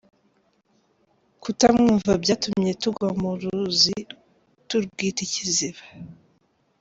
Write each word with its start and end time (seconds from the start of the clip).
Kutamwumva 1.41 2.11
byatumye 2.23 2.71
tugwa 2.81 3.07
mu 3.21 3.31
ruzi 3.39 3.97
turwita 4.67 5.19
ikiziba.” 5.27 5.81